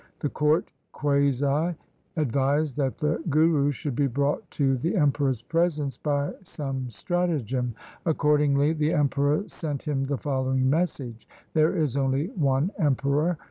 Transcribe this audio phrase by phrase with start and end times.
[0.21, 1.75] The Court qazi
[2.17, 7.75] advised that the Guru should be brought to the Emperor's presence by some stratagem.
[8.07, 13.37] Accord ingly the Emperor sent him the following message.' There is only one Emperor.